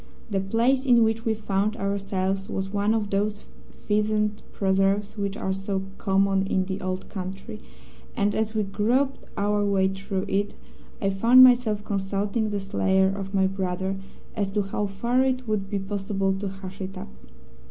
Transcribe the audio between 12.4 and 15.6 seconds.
the slayer of my brother as to how far it